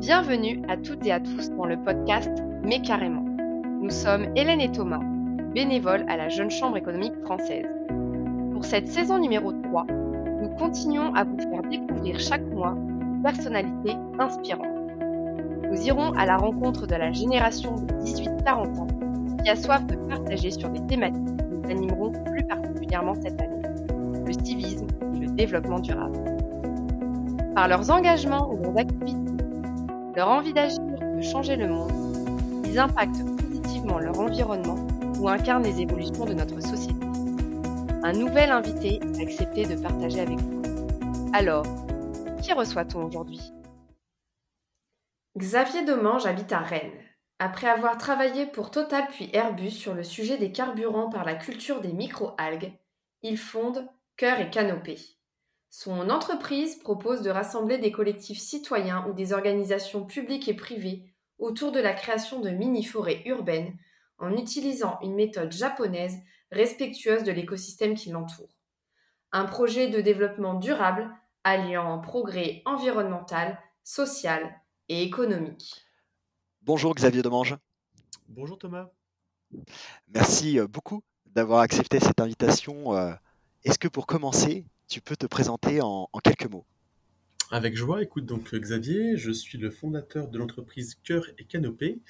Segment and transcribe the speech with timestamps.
[0.00, 2.30] Bienvenue à toutes et à tous dans le podcast
[2.64, 3.22] Mais carrément.
[3.82, 5.02] Nous sommes Hélène et Thomas,
[5.52, 7.66] bénévoles à la Jeune Chambre économique française.
[8.50, 9.86] Pour cette saison numéro 3,
[10.40, 14.68] nous continuons à vous faire découvrir chaque mois une personnalité inspirante.
[15.70, 18.86] Nous irons à la rencontre de la génération de 18-40 ans
[19.44, 23.62] qui a soif de partager sur des thématiques que nous animerons plus particulièrement cette année,
[24.26, 26.18] le civisme et le développement durable.
[27.54, 29.29] Par leurs engagements ou leurs activités,
[30.20, 31.90] leur envie d'agir, de changer le monde,
[32.66, 34.86] ils impactent positivement leur environnement
[35.18, 37.06] ou incarnent les évolutions de notre société.
[38.02, 40.62] Un nouvel invité a accepté de partager avec vous.
[41.32, 41.64] Alors,
[42.42, 43.40] qui reçoit-on aujourd'hui?
[45.38, 47.00] Xavier Domange habite à Rennes.
[47.38, 51.80] Après avoir travaillé pour Total puis Airbus sur le sujet des carburants par la culture
[51.80, 52.74] des micro-algues,
[53.22, 54.98] il fonde Cœur et Canopée.
[55.70, 61.04] Son entreprise propose de rassembler des collectifs citoyens ou des organisations publiques et privées
[61.38, 63.78] autour de la création de mini-forêts urbaines
[64.18, 66.18] en utilisant une méthode japonaise
[66.50, 68.58] respectueuse de l'écosystème qui l'entoure.
[69.30, 71.08] Un projet de développement durable
[71.44, 75.86] alliant progrès environnemental, social et économique.
[76.62, 77.56] Bonjour Xavier Demange.
[78.28, 78.90] Bonjour Thomas.
[80.08, 82.94] Merci euh, beaucoup d'avoir accepté cette invitation.
[82.96, 83.12] Euh,
[83.64, 86.66] est-ce que pour commencer, tu peux te présenter en, quelques mots.
[87.52, 92.00] Avec joie, écoute donc Xavier, je suis le fondateur de l'entreprise Cœur et Canopée,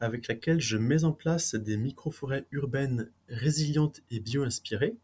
[0.00, 4.96] avec laquelle je mets en place des micro-forêts urbaines résilientes et bio-inspirées.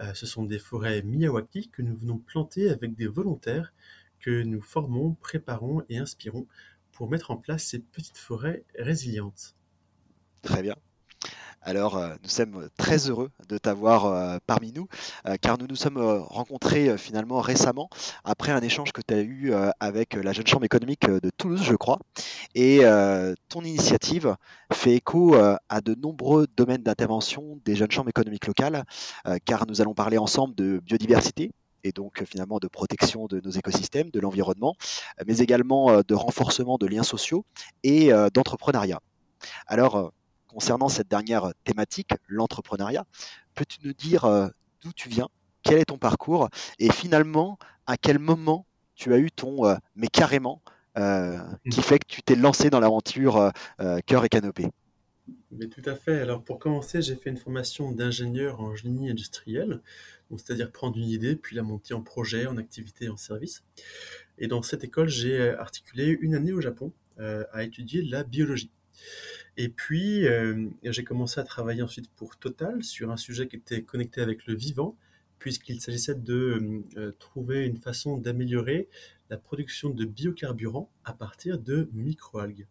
[0.00, 3.72] Euh, ce sont des forêts Miyawaki que nous venons planter avec des volontaires
[4.20, 6.46] que nous formons, préparons et inspirons
[6.92, 9.56] pour mettre en place ces petites forêts résilientes.
[10.42, 10.76] Très bien.
[11.68, 14.86] Alors, euh, nous sommes très heureux de t'avoir euh, parmi nous,
[15.26, 17.90] euh, car nous nous sommes rencontrés finalement récemment,
[18.22, 21.74] après un échange que tu as eu avec la Jeune Chambre économique de Toulouse, je
[21.74, 21.98] crois.
[22.54, 22.82] Et
[23.48, 24.36] ton initiative
[24.72, 28.84] fait écho à de nombreux domaines d'intervention des Jeunes Chambres économiques locales,
[29.44, 31.50] car nous allons parler ensemble de biodiversité,
[31.82, 34.74] et donc finalement de protection de nos écosystèmes, de l'environnement,
[35.26, 37.44] mais également de renforcement de liens sociaux
[37.82, 39.00] et d'entrepreneuriat.
[39.66, 40.12] Alors,
[40.56, 43.04] concernant cette dernière thématique, l'entrepreneuriat,
[43.54, 44.48] peux-tu nous dire euh,
[44.80, 45.28] d'où tu viens,
[45.62, 46.48] quel est ton parcours?
[46.78, 50.62] Et finalement à quel moment tu as eu ton euh, mais carrément
[50.96, 51.38] euh,
[51.70, 53.52] qui fait que tu t'es lancé dans l'aventure
[54.06, 54.68] cœur et canopée?
[55.50, 56.20] Mais tout à fait.
[56.20, 59.82] Alors pour commencer, j'ai fait une formation d'ingénieur en génie industriel,
[60.30, 63.62] c'est-à-dire prendre une idée puis la monter en projet, en activité, en service.
[64.38, 68.70] Et dans cette école, j'ai articulé une année au Japon à étudier la biologie.
[69.56, 73.82] Et puis, euh, j'ai commencé à travailler ensuite pour Total sur un sujet qui était
[73.82, 74.96] connecté avec le vivant,
[75.38, 78.88] puisqu'il s'agissait de euh, trouver une façon d'améliorer
[79.30, 82.66] la production de biocarburants à partir de microalgues.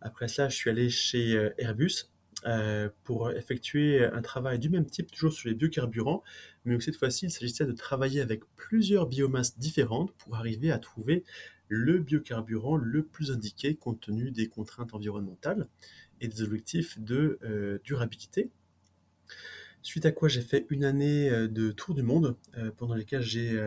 [0.00, 2.08] Après ça, je suis allé chez euh, Airbus
[3.04, 6.24] pour effectuer un travail du même type, toujours sur les biocarburants,
[6.64, 11.22] mais cette fois-ci, il s'agissait de travailler avec plusieurs biomasses différentes pour arriver à trouver
[11.74, 15.68] le biocarburant le plus indiqué compte tenu des contraintes environnementales
[16.20, 18.50] et des objectifs de euh, durabilité.
[19.80, 23.22] Suite à quoi j'ai fait une année euh, de tour du monde euh, pendant lesquels
[23.22, 23.58] j'ai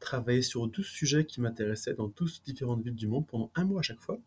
[0.00, 3.78] travaillé sur 12 sujets qui m'intéressaient dans 12 différentes villes du monde pendant un mois
[3.78, 4.18] à chaque fois.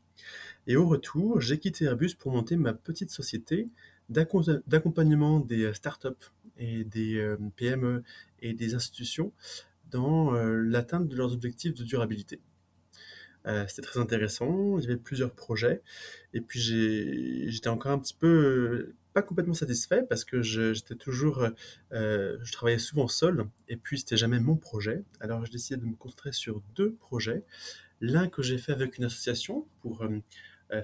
[0.66, 3.68] Et au retour, j'ai quitté Airbus pour monter ma petite société
[4.08, 8.04] d'accompagnement des startups et des PME
[8.42, 9.34] et des institutions
[9.92, 12.40] dans l'atteinte de leurs objectifs de durabilité.
[13.48, 15.82] Euh, c'était très intéressant, il y avait plusieurs projets.
[16.34, 16.60] Et puis
[17.50, 21.48] j'étais encore un petit peu, euh, pas complètement satisfait parce que j'étais toujours,
[21.94, 25.04] euh, je travaillais souvent seul et puis c'était jamais mon projet.
[25.22, 27.44] Alors j'ai décidé de me concentrer sur deux projets.
[28.02, 30.06] L'un que j'ai fait avec une association pour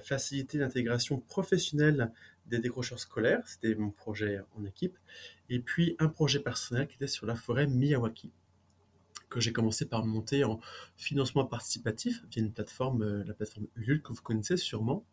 [0.02, 2.10] faciliter l'intégration professionnelle
[2.46, 4.96] des décrocheurs scolaires, c'était mon projet en équipe.
[5.50, 8.32] Et puis un projet personnel qui était sur la forêt Miyawaki
[9.34, 10.60] que j'ai commencé par monter en
[10.96, 15.04] financement participatif via une plateforme, euh, la plateforme Ulule que vous connaissez sûrement.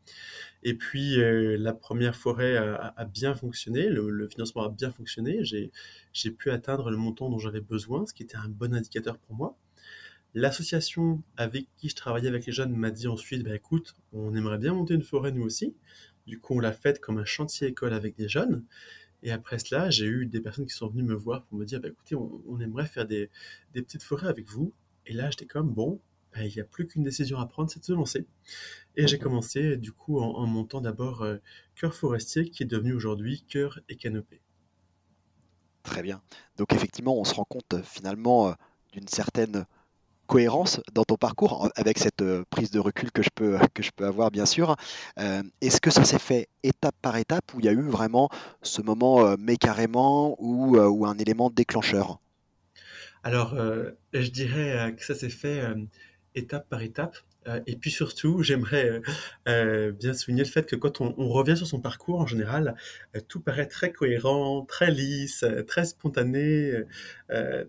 [0.62, 5.44] Et puis euh, la première forêt a, bien fonctionné, le, financement a bien fonctionné.
[5.44, 9.35] J'ai pu atteindre le montant dont j'avais besoin, ce qui était un bon indicateur pour
[9.35, 9.57] moi.
[10.35, 14.59] L'association avec qui je travaillais avec les jeunes m'a dit ensuite, bah, écoute, on aimerait
[14.59, 15.75] bien monter une forêt nous aussi.
[16.27, 18.63] Du coup, on l'a faite comme un chantier école avec des jeunes.
[19.23, 21.79] Et après cela, j'ai eu des personnes qui sont venues me voir pour me dire,
[21.79, 23.29] bah, écoutez, on, aimerait faire des,
[23.73, 24.73] petites forêts avec vous.
[25.06, 26.00] Et là, j'étais comme, bon,
[26.33, 28.25] bah, il n'y a plus qu'une décision à prendre, c'est de se lancer.
[28.95, 31.38] Et j'ai commencé du coup en, montant d'abord euh,
[31.75, 34.41] Cœur Forestier, qui est devenu aujourd'hui Cœur et Canopée.
[35.83, 36.21] Très bien.
[36.57, 38.53] Donc effectivement, on se rend compte euh, finalement euh,
[38.91, 39.65] d'une certaine
[40.31, 44.06] cohérence dans ton parcours, avec cette prise de recul que je peux, que je peux
[44.06, 44.78] avoir bien sûr.
[45.18, 48.30] Est-ce que ça s'est fait étape par étape ou il y a eu vraiment
[48.62, 52.19] ce moment mais carrément ou, ou un élément déclencheur?
[53.24, 53.56] Alors,
[54.13, 55.62] je dirais que ça s'est fait
[56.33, 57.18] étape par étape.
[57.47, 59.01] Euh, et puis surtout, j'aimerais euh,
[59.47, 62.75] euh, bien souligner le fait que quand on, revient sur son parcours, en général,
[63.27, 66.73] tout paraît très cohérent, très lisse, très spontané,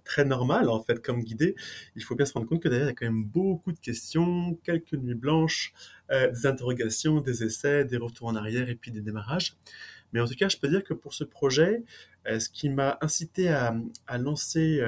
[0.04, 1.54] très normal en fait comme guidé.
[1.96, 3.78] Il faut bien se rendre compte que derrière, il y a quand même beaucoup de
[3.78, 5.72] questions, quelques nuits blanches,
[6.10, 9.54] des interrogations, des essais, des retours en arrière et puis des démarrages.
[10.12, 11.84] Mais en tout cas, je peux dire que pour ce projet,
[12.26, 13.75] ce qui m'a incité à,
[14.06, 14.82] à lancer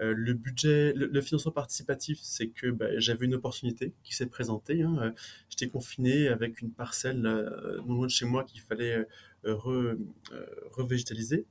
[0.00, 4.82] euh, le budget, le, financement participatif, c'est que bah, j'avais une opportunité qui s'est présentée.
[4.82, 4.96] Hein.
[5.00, 5.10] Euh,
[5.48, 9.06] j'étais confiné avec une parcelle euh, non loin de chez moi qu'il fallait
[9.44, 11.46] revégétaliser.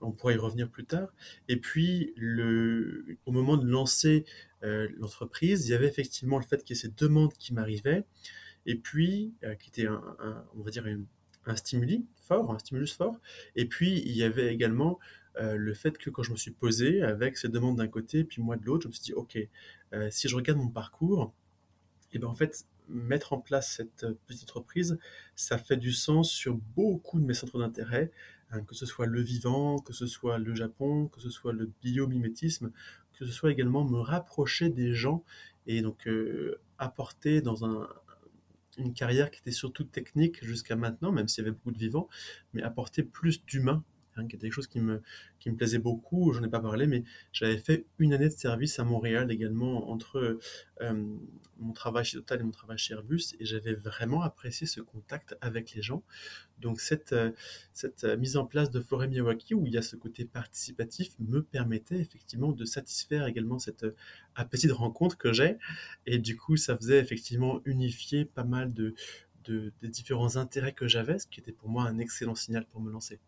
[0.00, 1.12] On pourrait y revenir plus tard.
[1.48, 2.14] Et puis,
[3.24, 4.24] au moment de lancer
[4.62, 8.04] l'entreprise, il y avait effectivement le fait qu'il y ait ces demandes qui m'arrivaient,
[8.66, 10.86] et puis qui était on va dire
[11.46, 13.18] un stimuli fort, un stimulus fort.
[13.54, 14.98] Et puis, il y avait également
[15.38, 18.40] euh, le fait que quand je me suis posé avec ces demandes d'un côté, puis
[18.42, 19.38] moi de l'autre, je me suis dit, OK,
[19.92, 21.34] euh, si je regarde mon parcours,
[22.12, 24.98] et eh ben en fait, mettre en place cette euh, petite entreprise,
[25.34, 28.10] ça fait du sens sur beaucoup de mes centres d'intérêt,
[28.50, 31.70] hein, que ce soit le vivant, que ce soit le Japon, que ce soit le
[31.82, 32.72] biomimétisme,
[33.18, 35.24] que ce soit également me rapprocher des gens
[35.66, 36.08] et donc
[36.78, 37.88] apporter dans un,
[38.78, 42.08] une carrière qui était surtout technique jusqu'à maintenant, même s'il y avait beaucoup de vivants,
[42.52, 43.82] mais apporter plus d'humain
[44.16, 45.02] Hein, qui était quelque chose qui me,
[45.56, 46.32] plaisait beaucoup.
[46.32, 50.38] J'en ai pas parlé, mais j'avais fait une année de service à Montréal également entre
[50.82, 51.16] euh,
[51.58, 55.36] mon travail chez Total et mon travail chez Airbus, et j'avais vraiment apprécié ce contact
[55.40, 56.02] avec les gens.
[56.58, 57.30] Donc cette, euh,
[58.04, 61.42] euh, mise en place de Forêt Miyawaki, où il y a ce côté participatif, me
[61.42, 63.86] permettait effectivement de satisfaire également cette
[64.34, 65.58] appétit de rencontre que j'ai,
[66.06, 68.94] et du coup ça faisait effectivement unifier pas mal de
[69.48, 72.90] des différents intérêts que j'avais, ce qui était pour moi un excellent signal pour me
[72.90, 73.20] lancer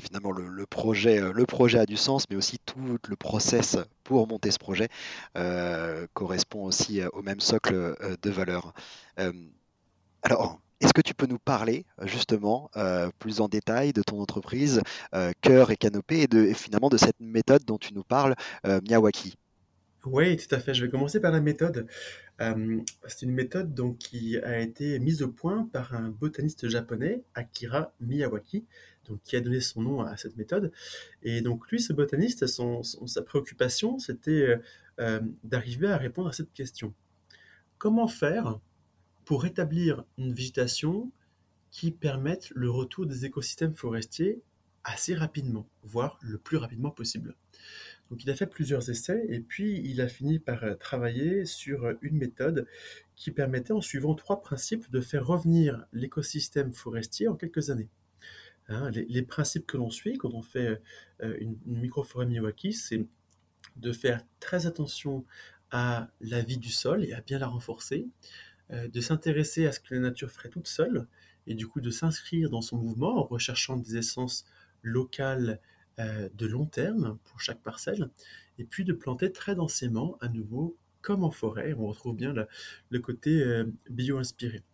[0.00, 4.26] finalement, le, projet, euh, le projet a du sens, mais aussi tout le process pour
[4.26, 4.88] monter ce projet
[5.36, 8.74] euh, correspond aussi euh, au même socle de valeurs.
[10.22, 12.70] alors, est-ce que tu peux nous parler justement
[13.18, 14.82] plus en détail de ton entreprise
[15.40, 18.34] Cœur et Canopée et, de, finalement de cette méthode dont tu nous parles,
[18.64, 19.36] Miyawaki?
[20.04, 20.74] Oui, tout à fait.
[20.74, 21.86] Je vais commencer par la méthode.
[22.38, 28.66] c'est une méthode qui a été mise au point par un botaniste japonais, Akira Miyawaki,
[29.08, 30.72] donc, qui a donné son nom à cette méthode.
[31.22, 34.56] Et donc lui, ce botaniste, sa préoccupation, c'était euh,
[35.00, 36.94] euh, d'arriver à répondre à cette question.
[37.78, 38.58] Comment faire
[39.24, 41.10] pour établir une végétation
[41.70, 44.40] qui permette le retour des écosystèmes forestiers
[44.84, 47.34] assez rapidement, voire le plus rapidement possible?
[48.10, 51.92] Donc il a fait plusieurs essais et puis il a fini par euh, travailler sur
[52.02, 52.66] une méthode
[53.16, 57.88] qui permettait en suivant trois principes de faire revenir l'écosystème forestier en quelques années.
[58.68, 60.80] Hein, les, principes que l'on suit quand on fait
[61.22, 63.06] euh, une, microforêt Miyawaki, c'est
[63.76, 65.24] de faire très attention
[65.70, 68.08] à la vie du sol et à bien la renforcer,
[68.72, 71.06] euh, de s'intéresser à ce que la nature ferait toute seule,
[71.46, 74.44] et du coup de s'inscrire dans son mouvement en recherchant des essences
[74.82, 75.60] locales
[76.00, 78.10] euh, de long terme pour chaque parcelle,
[78.58, 81.72] et puis de planter très densément à nouveau comme en forêt.
[81.74, 82.34] On retrouve bien
[82.90, 84.64] le côté bio-inspiré.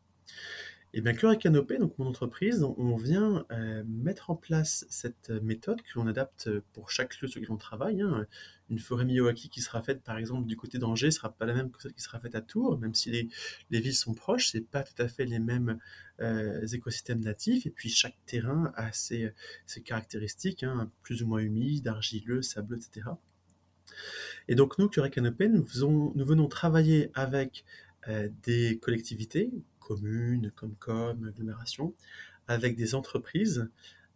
[0.94, 5.80] Et bien, Cœur Canopée, donc mon entreprise, on vient euh, mettre en place cette méthode
[5.80, 8.02] que l'on adapte pour chaque lieu sur lequel on travaille.
[8.02, 8.26] Hein.
[8.68, 11.54] Une forêt Miyawaki qui sera faite, par exemple, du côté d'Angers, ne sera pas la
[11.54, 13.30] même que celle qui sera faite à Tours, même si les,
[13.70, 15.78] les villes sont proches, c'est pas tout à fait les mêmes
[16.20, 17.64] euh, écosystèmes natifs.
[17.64, 19.32] Et puis, chaque terrain a ses,
[19.86, 23.06] caractéristiques, hein, plus ou moins humides, argileux, sableux, etc.
[24.46, 25.64] Et donc, nous, Cœur Canopée, nous,
[26.14, 27.64] nous venons travailler avec
[28.08, 29.50] euh, des collectivités,
[29.82, 30.76] communes, comme
[31.26, 31.94] agglomération,
[32.48, 33.68] avec des entreprises,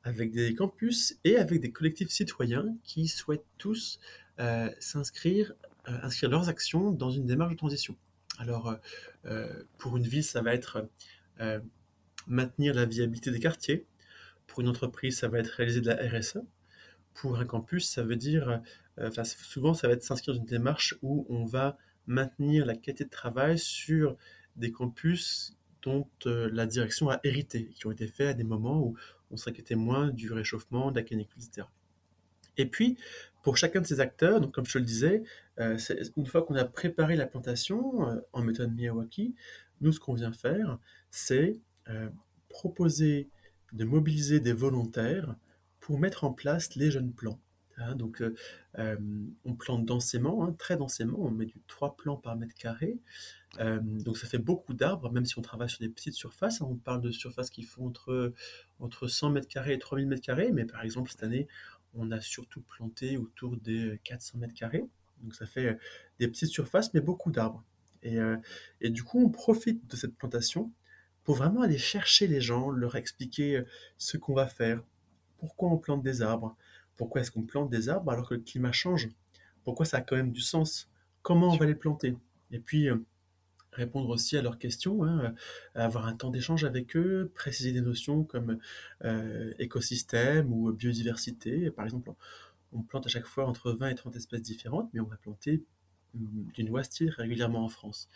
[0.07, 3.99] avec des campus et avec des collectifs citoyens qui souhaitent tous
[4.39, 5.53] euh, s'inscrire,
[5.89, 7.97] euh, inscrire leurs actions dans une démarche de transition.
[8.39, 8.77] Alors,
[9.25, 10.89] euh, pour une ville, ça va être
[12.27, 13.87] maintenir la viabilité des quartiers.
[14.47, 16.39] Pour une entreprise, ça va être réaliser de la RSE.
[17.15, 18.61] Pour un campus, ça veut dire,
[19.25, 23.11] souvent, ça va être s'inscrire dans une démarche où on va maintenir la qualité de
[23.11, 24.17] travail sur
[24.57, 28.81] des campus dont euh, la direction a hérité, qui ont été faits à des moments
[28.81, 28.97] où
[29.31, 31.67] on s'inquiétait moins du réchauffement, de la canicule, etc.
[32.57, 32.97] Et puis,
[33.43, 35.23] pour chacun de ces acteurs, comme je te le disais,
[35.61, 35.79] euh,
[36.17, 39.35] une fois qu'on a préparé la plantation euh, en méthode Miyawaki,
[39.81, 40.79] nous, ce qu'on vient faire,
[41.11, 41.61] c'est
[42.49, 43.29] proposer
[43.73, 45.37] de mobiliser des volontaires
[45.79, 47.39] pour mettre en place les jeunes plants.
[47.79, 48.23] Hein, donc,
[48.77, 52.99] on plante densément, hein, très densément, on met du 3 plants par mètre carré.
[53.59, 56.61] donc ça fait beaucoup d'arbres, même si on travaille sur des petites surfaces.
[56.63, 56.69] Hein.
[56.71, 58.33] on parle de surfaces qui font entre,
[58.81, 61.49] entre 100 mètres carrés et 3000 mètres carrés, mais par exemple cette année,
[61.95, 64.85] on a surtout planté autour des 400 mètres carrés.
[65.23, 65.79] Donc ça fait
[66.19, 67.65] des petites surfaces, mais beaucoup d'arbres.
[68.81, 70.73] Et, du coup, on profite de cette plantation
[71.25, 73.65] pour vraiment aller chercher les gens, leur expliquer
[73.99, 74.83] ce qu'on va faire,
[75.39, 76.57] pourquoi on plante des arbres,
[76.97, 79.09] pourquoi est-ce qu'on plante des arbres alors que le climat change?
[79.65, 80.89] Pourquoi ça a quand même du sens?
[81.23, 82.17] Comment on va les planter?
[82.51, 82.97] Et puis, euh,
[83.73, 85.35] répondre aussi à leurs questions, hein,
[85.77, 88.59] euh, avoir un temps d'échange avec eux, préciser des notions comme
[89.05, 91.71] euh, écosystème ou biodiversité.
[91.71, 92.13] Par exemple,
[92.73, 95.65] on plante à chaque fois entre 20 et 30 espèces différentes, mais on va planter
[96.15, 98.09] hum, du noisetier régulièrement en France.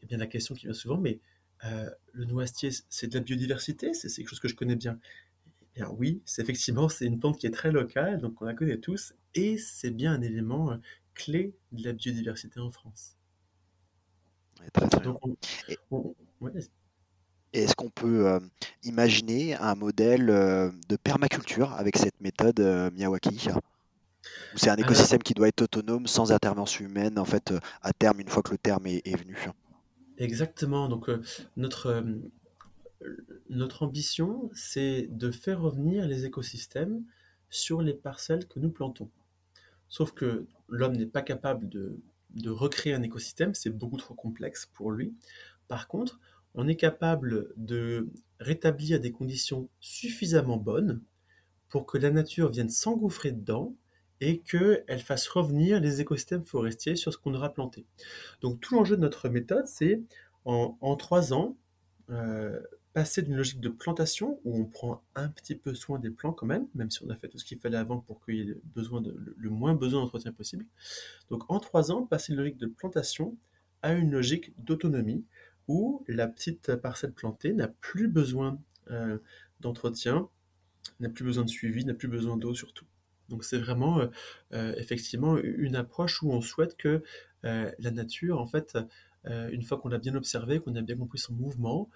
[0.00, 1.20] Et eh bien la question qui vient souvent, mais
[2.14, 4.98] le noisetier, c'est de la biodiversité, c'est quelque chose que je connais bien
[5.98, 9.14] oui, c'est effectivement, c'est une plante qui est très locale, donc on la connaît tous,
[9.34, 10.76] et c'est bien un élément euh,
[11.14, 13.16] clé de la biodiversité en France.
[14.72, 14.88] très,
[17.52, 18.40] Est-ce qu'on peut euh,
[18.82, 22.60] imaginer un modèle euh, de permaculture avec cette méthode
[22.92, 23.48] Miyawaki?
[24.54, 28.20] Ou c'est un écosystème qui doit être autonome sans intervention humaine, en fait, à terme,
[28.20, 29.36] une fois que le terme est, est venu?
[30.18, 30.88] Exactement.
[30.88, 31.08] Donc,
[31.56, 32.04] notre,
[33.48, 37.02] notre ambition, c'est de faire revenir les écosystèmes
[37.48, 39.10] sur les parcelles que nous plantons.
[39.88, 41.98] Sauf que l'homme n'est pas capable de,
[42.46, 45.12] recréer un écosystème, c'est beaucoup trop complexe pour lui.
[45.66, 46.20] Par contre,
[46.54, 51.00] on est capable de rétablir des conditions suffisamment bonnes
[51.68, 53.74] pour que la nature vienne s'engouffrer dedans
[54.20, 57.86] et qu'elle fasse revenir les écosystèmes forestiers sur ce qu'on aura planté.
[58.42, 60.02] Donc tout l'enjeu de notre méthode, c'est
[60.44, 61.56] en, trois ans,
[62.10, 62.60] euh,
[62.92, 66.46] passer d'une logique de plantation où on prend un petit peu soin des plants quand
[66.46, 68.56] même, même si on a fait tout ce qu'il fallait avant pour qu'il y ait
[68.74, 69.02] besoin
[69.36, 70.66] le moins besoin d'entretien possible.
[71.30, 73.36] Donc en trois ans, passer d'une logique de plantation
[73.82, 75.24] à une logique d'autonomie
[75.68, 78.58] où la petite parcelle plantée n'a plus besoin
[78.90, 79.18] euh,
[79.60, 80.28] d'entretien,
[80.98, 82.86] n'a plus besoin de suivi, n'a plus besoin d'eau surtout.
[83.28, 84.08] Donc c'est vraiment euh,
[84.52, 87.02] euh, effectivement une approche où on souhaite que
[87.42, 88.76] la nature, en fait,
[89.24, 91.88] une fois qu'on a bien observé, qu'on a bien compris son mouvement,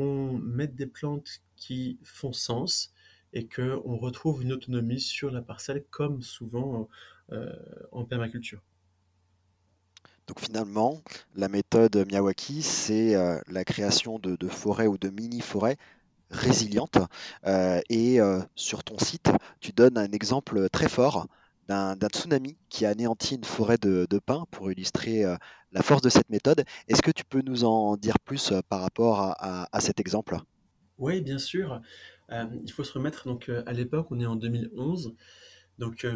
[0.00, 2.92] qu'on des plantes qui font sens
[3.32, 6.88] et qu'on retrouve une autonomie sur la parcelle comme souvent
[7.32, 7.54] euh,
[7.92, 8.60] en permaculture.
[10.26, 11.02] Donc finalement,
[11.34, 15.76] la méthode Miyawaki, c'est euh, la création de, forêts ou de mini-forêts
[16.30, 16.98] résilientes.
[17.46, 18.18] Euh, et
[18.54, 19.30] sur ton site,
[19.60, 21.26] tu donnes un exemple très fort
[21.70, 25.24] d'un tsunami qui a anéanti une forêt de, pins pour illustrer
[25.72, 26.64] la force de cette méthode.
[26.88, 30.38] Est-ce que tu peux nous en dire plus euh, par rapport à, cet exemple?
[30.98, 31.80] Oui, bien sûr.
[32.30, 35.14] Euh, il faut se remettre donc euh, à l'époque, on est en 2011.
[35.78, 36.06] Donc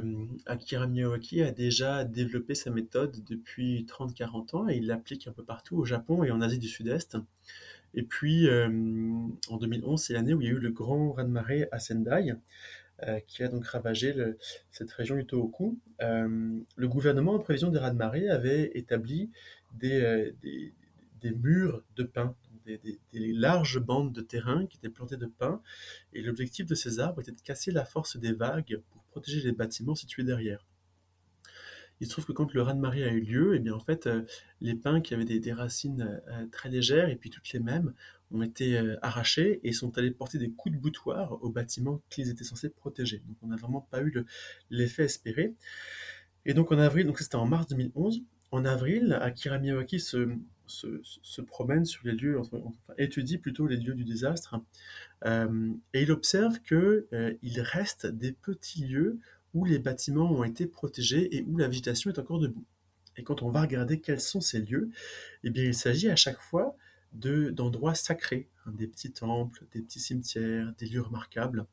[0.45, 5.43] Akira Miyawaki a déjà développé sa méthode depuis 30-40 ans et il l'applique un peu
[5.43, 7.17] partout au Japon et en Asie du Sud-Est.
[7.95, 11.79] Et puis en 2011, c'est l'année où il y a eu le grand raz-de-marée à
[11.79, 12.35] Sendai.
[13.03, 14.15] Euh, qui a donc ravagé
[14.71, 15.81] cette région du Tohoku.
[16.01, 19.33] Euh, le gouvernement, en prévision des raz-de-marée, avait établi
[19.73, 20.33] des, euh,
[21.21, 22.79] des, murs de pins, des,
[23.13, 25.61] larges bandes de terrain qui étaient plantées de pins.
[26.13, 29.53] Et l'objectif de ces arbres était de casser la force des vagues pour protéger les
[29.53, 30.65] bâtiments situés derrière.
[31.99, 34.09] Il se trouve que quand le raz-de-marée a eu lieu, et eh bien en fait,
[34.61, 36.23] les pins qui avaient des, racines
[36.53, 37.93] très légères et puis toutes les mêmes
[38.35, 42.29] ont été euh, arrachés et sont allés porter des coups de boutoir aux bâtiments qu'ils
[42.29, 43.23] étaient censés protéger.
[43.27, 44.13] Donc on n'a vraiment pas eu
[44.71, 45.55] l'effet espéré.
[46.47, 48.23] Et donc en avril, donc c'était en mars 2011,
[48.55, 50.29] en avril, Akira Miyawaki se,
[51.47, 52.59] promène sur les lieux, enfin,
[52.99, 54.61] étudie plutôt les lieux du désastre,
[55.25, 59.19] euh, et il observe qu'il euh, il reste des petits lieux
[59.55, 62.65] où les bâtiments ont été protégés et où la végétation est encore debout.
[63.17, 64.91] Et quand on va regarder quels sont ces lieux,
[65.43, 66.77] eh bien il s'agit à chaque fois
[67.15, 71.67] d'endroits sacrés, hein, des petits temples, des petits cimetières, des lieux remarquables.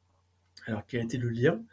[0.68, 1.64] Alors quel a été le lien?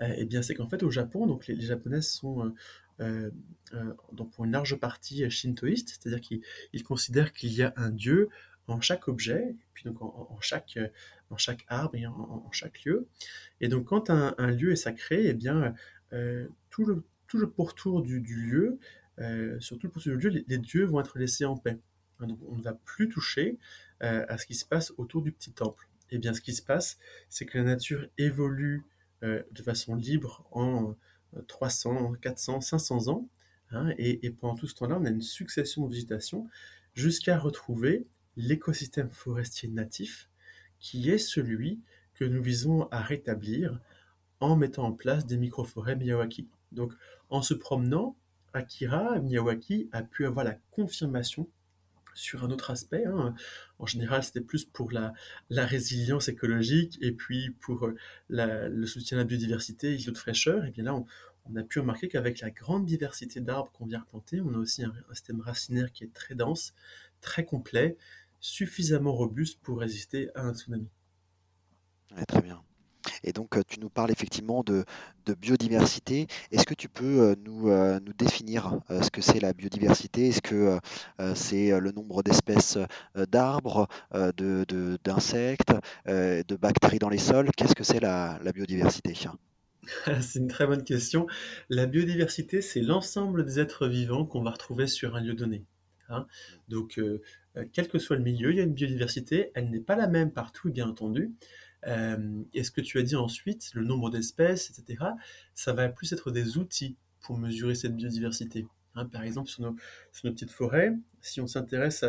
[0.00, 2.54] Euh, Eh bien c'est qu'en fait au Japon, donc les, Japonais sont
[3.00, 3.30] euh,
[3.72, 8.28] euh, donc pour une large partie shintoïstes, c'est-à-dire qu'ils considèrent qu'il y a un dieu
[8.66, 10.78] en chaque objet, et puis donc en, chaque,
[11.30, 13.06] en chaque arbre et en, chaque lieu.
[13.60, 15.74] Et donc quand un, lieu est sacré, eh bien
[16.70, 18.78] tout, le, tout le pourtour du, lieu,
[19.60, 21.78] sur tout le pourtour du lieu, les dieux vont être laissés en paix
[22.48, 23.58] on ne va plus toucher
[24.02, 25.88] euh, à ce qui se passe autour du petit temple.
[26.10, 28.84] Et eh bien, ce qui se passe, c'est que la nature évolue
[29.22, 30.94] euh, de façon libre en
[31.48, 33.28] 300, 400, 500 ans.
[33.70, 36.48] Hein, et, pendant tout ce temps-là, on a une succession de végétation
[36.94, 40.28] jusqu'à retrouver l'écosystème forestier natif
[40.78, 41.80] qui est celui
[42.14, 43.80] que nous visons à rétablir
[44.40, 46.46] en mettant en place des microforêts Miyawaki.
[46.72, 46.92] Donc
[47.30, 48.16] en se promenant,
[48.52, 51.48] Akira Miyawaki a pu avoir la confirmation
[52.14, 53.04] sur un autre aspect.
[53.06, 53.34] Hein.
[53.78, 55.12] En général, c'était plus pour la,
[55.50, 57.94] résilience écologique et puis pour euh,
[58.28, 60.64] le soutien à la biodiversité l'eau de fraîcheur.
[60.64, 64.40] Et bien là, on, a pu remarquer qu'avec la grande diversité d'arbres qu'on vient replanter,
[64.40, 66.74] on a aussi un, système racinaire qui est très dense,
[67.20, 67.96] très complet,
[68.40, 70.88] suffisamment robuste pour résister à un tsunami.
[72.28, 72.62] très bien.
[73.22, 74.84] Et donc, euh, tu nous parles effectivement de,
[75.40, 76.26] biodiversité.
[76.50, 80.28] Est-ce que tu peux euh, nous, euh, nous définir ce que c'est la biodiversité?
[80.28, 80.78] Est-ce que
[81.34, 82.78] c'est le nombre d'espèces
[83.14, 85.72] d'arbres, d'insectes,
[86.06, 87.50] de, de, bactéries dans les sols?
[87.56, 89.14] Qu'est-ce que c'est la, biodiversité?
[90.20, 91.26] C'est une très bonne question.
[91.68, 95.66] La biodiversité, c'est l'ensemble des êtres vivants qu'on va retrouver sur un lieu donné.
[96.08, 96.26] Hein.
[96.68, 96.98] Donc,
[97.72, 99.50] quel que soit le milieu, il y a une biodiversité.
[99.54, 101.34] Elle n'est pas la même partout, bien entendu.
[101.86, 105.04] Euh, et ce que tu as dit ensuite, le nombre d'espèces, etc.,
[105.54, 108.66] ça va plus être des outils pour mesurer cette biodiversité.
[108.94, 109.74] Hein, par exemple, sur nos,
[110.30, 112.04] petites forêts, si on s'intéresse,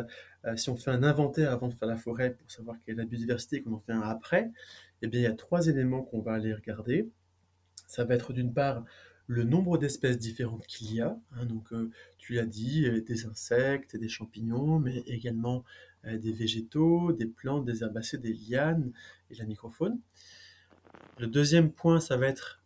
[0.56, 3.06] si on fait un inventaire avant de faire la forêt pour savoir quelle est la
[3.06, 4.52] biodiversité et qu'on en fait un après,
[5.02, 7.10] eh bien, il y a trois éléments qu'on va aller regarder.
[7.88, 8.84] Ça va être d'une part
[9.28, 11.18] le nombre d'espèces différentes qu'il y a.
[11.32, 16.32] Hein, donc, euh, tu l'as dit, euh, des insectes, des champignons, mais également euh, des
[16.32, 18.92] végétaux, des plantes, des herbacées, des lianes
[19.30, 20.00] et la microfaune.
[21.20, 22.64] Le deuxième point, ça va être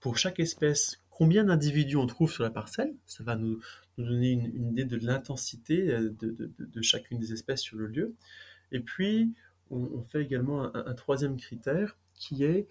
[0.00, 2.94] pour chaque espèce, combien d'individus on trouve sur la parcelle?
[3.06, 3.60] Ça va nous,
[3.98, 8.14] donner une, idée de l'intensité de, chacune des espèces sur le lieu.
[8.72, 9.32] Et puis,
[9.70, 12.66] on, fait également un, troisième critère qui est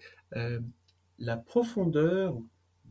[1.18, 2.36] la profondeur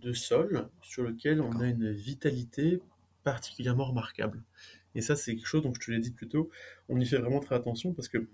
[0.01, 2.81] de sol sur lequel on a une vitalité
[3.23, 4.41] particulièrement remarquable.
[4.95, 6.49] Et ça, c'est quelque chose dont je te l'ai dit plus tôt,
[6.89, 8.29] on y fait vraiment très attention parce que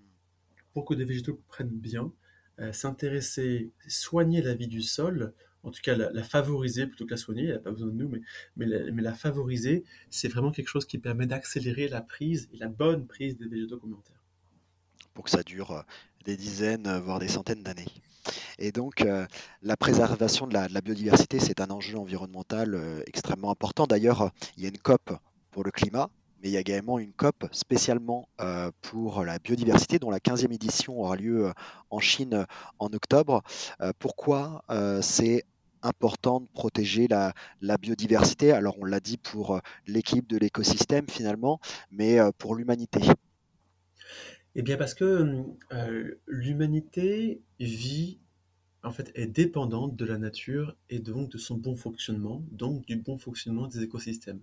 [0.73, 2.11] pour que des végétaux prennent bien,
[2.59, 7.17] euh, s'intéresser, soigner la vie du sol, en tout cas la, favoriser plutôt que la
[7.17, 8.21] soigner, elle n'a pas besoin de nous, mais,
[8.55, 13.05] mais, la, favoriser, c'est vraiment quelque chose qui permet d'accélérer la prise et la bonne
[13.05, 14.23] prise des végétaux communautaires.
[15.13, 15.81] Pour que ça dure euh,
[16.25, 17.85] des dizaines, euh, voire des centaines d'années.
[18.57, 19.05] Et donc,
[19.61, 23.87] la préservation de la, biodiversité, c'est un enjeu environnemental extrêmement important.
[23.87, 25.13] D'ailleurs, il y a une COP
[25.51, 26.09] pour le climat,
[26.41, 28.29] mais il y a également une COP spécialement
[28.81, 31.51] pour la biodiversité, dont la 15e édition aura lieu
[31.89, 32.45] en Chine
[32.79, 33.41] en octobre.
[33.99, 34.63] pourquoi
[35.01, 35.45] c'est
[35.81, 38.51] important de protéger la, la biodiversité?
[38.51, 41.59] Alors, on l'a dit pour l'équipe de l'écosystème finalement,
[41.91, 43.01] mais pour l'humanité.
[44.55, 45.45] Eh bien, parce que
[46.27, 48.19] l'humanité vit
[48.83, 52.97] en fait, est dépendante de la nature et donc de son bon fonctionnement, donc du
[52.97, 54.41] bon fonctionnement des écosystèmes.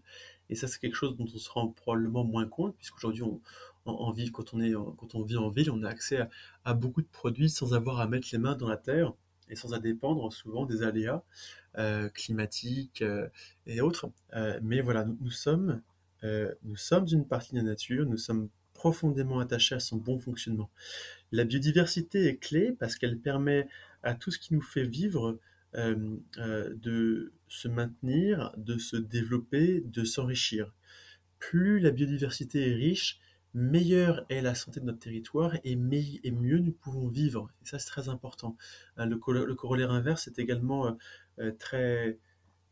[0.51, 3.41] Et ça, c'est quelque chose dont on se rend probablement moins compte, puisqu'aujourd'hui, on,
[3.87, 6.27] en, ville, quand on, est, quand on vit en ville, on a accès
[6.65, 9.13] à, beaucoup de produits sans avoir à mettre les mains dans la terre
[9.49, 11.23] et sans à dépendre souvent des aléas
[11.77, 13.29] euh, climatiques euh,
[13.67, 14.11] et autres.
[14.35, 15.83] Euh, mais voilà, nous, sommes,
[16.23, 20.71] nous sommes une partie de la nature, nous sommes profondément attachés à son bon fonctionnement.
[21.33, 23.69] La biodiversité est clé parce qu'elle permet
[24.05, 25.39] à tout ce qui nous fait vivre
[25.75, 30.73] euh, euh, de se maintenir, de se développer, de s'enrichir.
[31.41, 33.19] Plus la biodiversité est riche,
[33.55, 37.51] meilleure est la santé de notre territoire et, mieux nous pouvons vivre.
[37.63, 38.57] Et ça, c'est très important.
[38.99, 40.97] Euh, le, corollaire inverse est également
[41.59, 42.21] très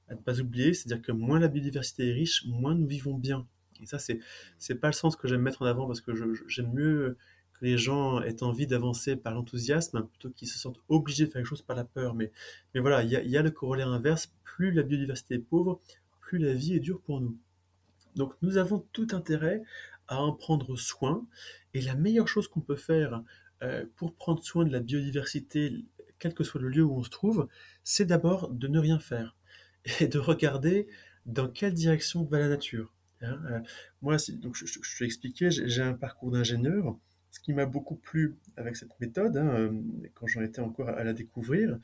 [0.09, 3.47] à ne pas oublier, c'est-à-dire que moins la biodiversité est riche, moins nous vivons bien.
[3.81, 4.21] Et ça, c'est
[4.69, 6.13] n'est pas le sens que j'aime mettre en avant parce que
[6.47, 7.17] j'aime mieux
[7.63, 11.49] les gens aient envie d'avancer par l'enthousiasme plutôt qu'ils se sentent obligés de faire quelque
[11.49, 12.15] chose par la peur.
[12.15, 12.33] Mais,
[12.75, 14.33] voilà, il y, a le corollaire inverse.
[14.43, 15.81] Plus la biodiversité est pauvre,
[16.21, 17.39] plus la vie est dure pour nous.
[18.17, 19.63] Donc nous avons tout intérêt
[20.09, 21.27] à en prendre soin.
[21.73, 23.23] Et la meilleure chose qu'on peut faire
[23.63, 25.85] euh, pour prendre soin de la biodiversité,
[26.19, 27.49] quel que soit le lieu où on se trouve,
[27.85, 29.37] c'est d'abord de ne rien faire
[30.01, 30.89] et de regarder
[31.27, 32.93] dans quelle direction va la nature.
[33.23, 33.41] Hein.
[33.47, 33.61] Euh,
[34.03, 36.99] moi, donc je, je, je te l'expliquais, j'ai un parcours d'ingénieur.
[37.33, 39.73] Ce qui m'a beaucoup plu avec cette méthode, hein, euh,
[40.15, 41.79] quand j'en étais encore à la découvrir,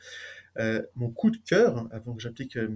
[0.59, 2.69] euh, mon coup de cœur, avant que j'applique euh,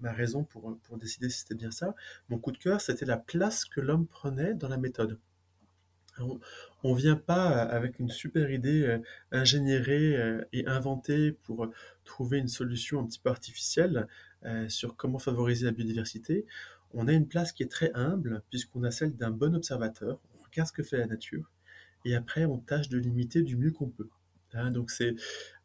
[0.00, 1.94] ma raison pour, pour décider si c'était bien ça,
[2.28, 5.18] mon coup de cœur, c'était la place que l'homme prenait dans la méthode.
[6.84, 9.00] On ne vient pas avec une super idée
[9.32, 11.72] ingénierée et inventée pour
[12.04, 14.06] trouver une solution un petit peu artificielle
[14.68, 16.46] sur comment favoriser la biodiversité.
[16.92, 20.20] On a une place qui est très humble puisqu'on a celle d'un bon observateur.
[20.38, 21.50] On regarde ce que fait la nature
[22.04, 24.08] et après on tâche de limiter du mieux qu'on peut.
[24.52, 24.70] Hein.
[24.70, 25.16] donc c'est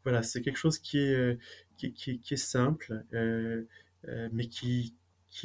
[0.04, 3.64] voilà, c'est quelque chose qui est, euh, simple, euh,
[4.08, 4.94] euh, mais qui,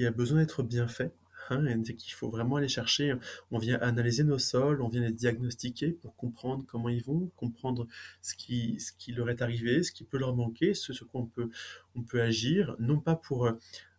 [0.06, 1.14] a besoin d'être bien fait.
[1.50, 3.14] hein, qu'il faut vraiment aller chercher.
[3.52, 7.88] On vient analyser nos sols, on vient les diagnostiquer pour comprendre comment ils vont, comprendre
[8.22, 8.80] ce qui,
[9.10, 11.22] leur est arrivé, ce qui peut leur manquer, ce sur quoi
[11.96, 13.50] on peut, agir, non pas pour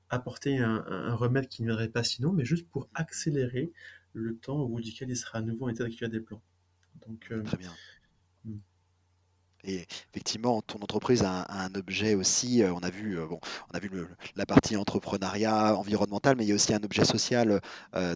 [0.08, 3.72] apporter un, un remède qui ne viendrait pas sinon, mais juste pour accélérer
[4.14, 6.42] le temps au bout duquel il sera à nouveau en état d'accueillir des plans.
[7.08, 7.72] Donc, euh, Très bien.
[8.44, 8.58] Hmm.
[9.64, 12.62] Et effectivement, ton entreprise a un, objet aussi.
[12.62, 13.40] Euh, on a vu, euh, bon,
[13.72, 13.90] on a vu
[14.36, 17.60] la partie entrepreneuriat environnemental, mais il y a aussi un objet social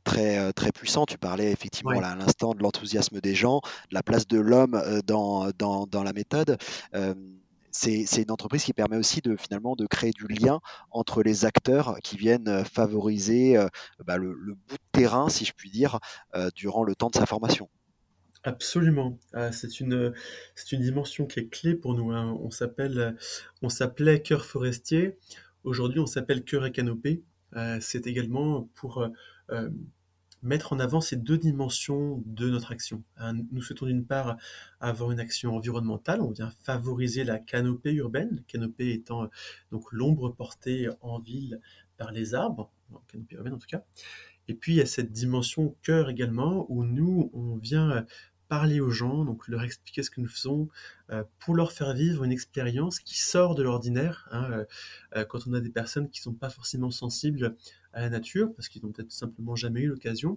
[0.05, 1.07] très très puissant.
[1.07, 5.51] Tu parlais effectivement à l'instant de l'enthousiasme des gens, de la place de l'homme dans,
[5.59, 6.57] dans, dans, la méthode.
[7.73, 11.99] c'est une entreprise qui permet aussi de finalement de créer du lien entre les acteurs
[12.03, 13.59] qui viennent favoriser
[14.05, 15.99] bah, le, le, bout de terrain, si je puis dire,
[16.55, 17.69] durant le temps de sa formation.
[18.43, 19.19] Absolument.
[19.35, 20.15] Ah, c'est une,
[20.55, 22.11] c'est une dimension qui est clé pour nous.
[22.11, 22.39] Hein.
[22.41, 23.17] On s'appelle,
[23.61, 25.19] on s'appelait cœur forestier.
[25.63, 27.23] Aujourd'hui, on s'appelle cœur et canopée.
[27.57, 29.09] Euh, c'est également pour euh,
[29.51, 29.69] euh,
[30.43, 33.03] mettre en avant ces deux dimensions de notre action.
[33.19, 33.35] Hein.
[33.53, 34.39] Nous souhaitons d'une part
[34.81, 36.23] avoir une action environnementale.
[36.23, 38.43] On vient favoriser la canopée urbaine.
[38.49, 39.29] canopée étant
[39.71, 41.61] donc l'ombre portée en ville
[41.99, 42.71] par les arbres,
[43.09, 43.85] canopée urbaine en tout cas.
[44.49, 48.05] Et puis il y a cette dimension cœur également, où nous, on vient
[48.51, 50.69] parler aux gens, donc leur expliquer ce que nous faisons,
[51.11, 54.29] euh, pour leur faire vivre une expérience qui sort de l'ordinaire.
[54.33, 54.65] Hein, euh,
[55.17, 57.55] euh, quand on a des personnes qui ne sont pas forcément sensibles
[57.93, 60.37] à la nature, parce qu'ils n'ont peut-être simplement jamais eu l'occasion,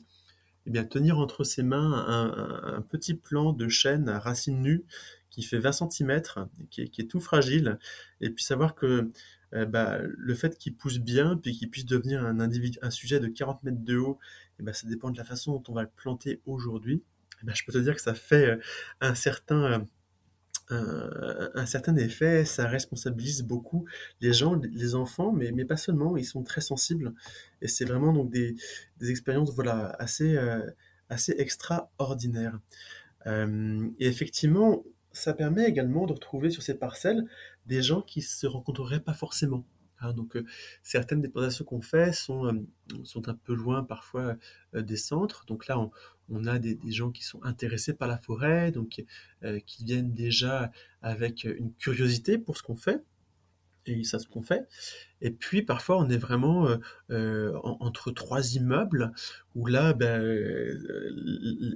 [0.67, 4.85] eh bien, tenir entre ses mains un, petit plant de chêne à racines nues
[5.31, 6.21] qui fait 20 cm,
[6.69, 7.79] qui est, tout fragile,
[8.21, 9.11] et puis savoir que
[9.51, 13.83] bah, le fait qu'il pousse bien, puis qu'il puisse devenir un sujet de 40 mètres
[13.83, 14.19] de haut,
[14.59, 17.03] eh ben, ça dépend de la façon dont on va le planter aujourd'hui.
[17.43, 18.57] Eh ben, je peux te dire que ça fait euh,
[19.01, 19.85] un certain,
[20.71, 23.85] euh, un, certain effet, ça responsabilise beaucoup
[24.21, 27.13] les gens, les enfants, mais, pas seulement, ils sont très sensibles.
[27.61, 28.55] Et c'est vraiment donc des,
[28.99, 30.61] des expériences voilà, assez, euh,
[31.09, 32.59] assez extraordinaires.
[33.25, 37.25] et effectivement, ça permet également de retrouver sur ces parcelles
[37.67, 39.65] des gens qui se rencontreraient pas forcément.
[40.03, 40.13] Hein.
[40.13, 40.37] donc,
[40.81, 42.65] certaines des présentations qu'on fait sont,
[43.03, 44.35] sont un peu loin parfois
[44.73, 45.45] des centres.
[45.45, 45.77] Donc là,
[46.29, 49.03] on, a des, gens qui sont intéressés par la forêt, donc
[49.43, 53.03] euh, qui viennent déjà avec une curiosité pour ce qu'on fait,
[53.85, 54.67] et ça ce qu'on fait.
[55.21, 56.77] Et puis parfois on est vraiment euh,
[57.11, 59.11] euh, entre trois immeubles
[59.55, 60.21] où là ben,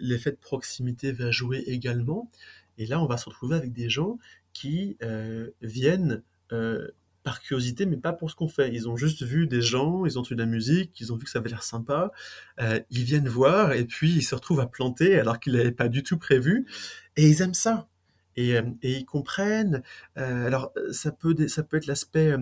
[0.02, 2.32] l'effet de proximité va jouer également.
[2.78, 4.18] Et là on va se retrouver avec des gens
[4.54, 4.98] qui
[5.62, 6.24] viennent
[7.28, 8.74] par curiosité, mais pas pour ce qu'on fait.
[8.74, 11.26] Ils ont juste vu des gens, ils ont entendu de la musique, ils ont vu
[11.26, 12.14] que ça avait l'air sympa,
[12.62, 15.90] euh, ils viennent voir et puis ils se retrouvent à planter alors qu'ils n'avaient pas
[15.90, 16.66] du tout prévu,
[17.18, 17.90] et ils aiment ça.
[18.38, 19.84] Et, euh, ils comprennent.
[20.18, 22.34] Euh, alors ça peut, ça peut être l'aspect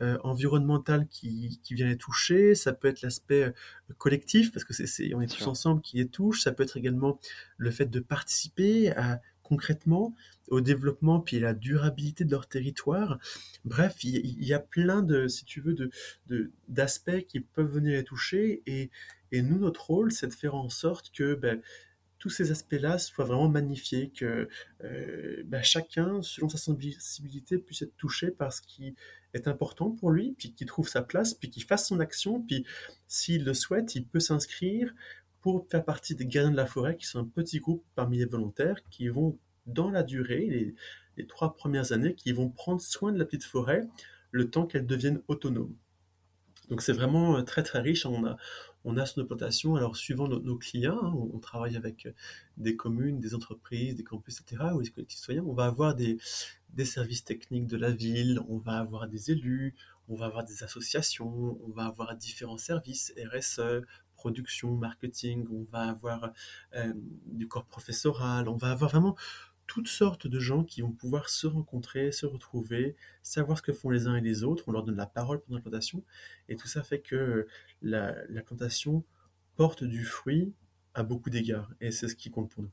[0.00, 3.54] environnemental qui, vient les toucher, ça peut être l'aspect
[3.98, 7.20] collectif, parce que c'est, on est tous ensemble qui les touche, ça peut être également
[7.56, 10.14] le fait de participer à concrètement
[10.48, 13.18] au développement puis à la durabilité de leur territoire.
[13.64, 18.04] Bref, il, y a plein de, si tu veux, de, d'aspects qui peuvent venir les
[18.04, 18.90] toucher et,
[19.30, 21.60] et nous, notre rôle, c'est de faire en sorte que ben,
[22.18, 24.48] tous ces aspects-là soient vraiment magnifiés, que
[24.82, 28.94] euh, ben, chacun, selon sa sensibilité, puisse être touché par ce qui
[29.34, 32.64] est important pour lui, puis qu'il trouve sa place, puis qu'il fasse son action, puis
[33.08, 34.94] s'il le souhaite, il peut s'inscrire
[35.44, 38.24] pour faire partie des gardiens de la forêt, qui sont un petit groupe parmi les
[38.24, 40.74] volontaires, qui vont dans la durée,
[41.18, 43.86] les, trois premières années, qui vont prendre soin de la petite forêt
[44.30, 45.76] le temps qu'elle devienne autonome.
[46.70, 48.06] Donc c'est vraiment euh, très très riche.
[48.06, 48.38] On a,
[48.84, 52.12] on a son plantation, alors suivant nos, clients, hein, on, travaille avec euh,
[52.56, 56.16] des communes, des entreprises, des campus, etc., ou des collectifs citoyens, on va avoir des,
[56.70, 59.74] des services techniques de la ville, on va avoir des élus,
[60.08, 63.84] on va avoir des associations, on va avoir différents services, RSE,
[64.24, 66.32] production, marketing, on va avoir
[66.76, 66.94] euh,
[67.26, 69.16] du corps professoral, on va avoir vraiment
[69.66, 73.90] toutes sortes de gens qui vont pouvoir se rencontrer, se retrouver, savoir ce que font
[73.90, 76.02] les uns et les autres, on leur donne la parole pendant la plantation,
[76.48, 77.46] et tout ça fait que
[77.82, 78.14] la,
[78.46, 79.04] plantation
[79.56, 80.54] porte du fruit
[80.94, 82.72] à beaucoup d'égards, et c'est ce qui compte pour nous.